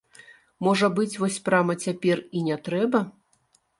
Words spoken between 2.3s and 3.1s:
і не трэба.